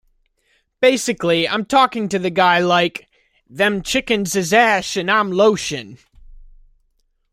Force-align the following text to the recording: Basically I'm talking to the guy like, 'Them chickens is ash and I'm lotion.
Basically 0.79 1.47
I'm 1.47 1.63
talking 1.63 2.09
to 2.09 2.17
the 2.17 2.31
guy 2.31 2.57
like, 2.57 3.07
'Them 3.47 3.83
chickens 3.83 4.35
is 4.35 4.51
ash 4.51 4.97
and 4.97 5.11
I'm 5.11 5.31
lotion. 5.31 5.99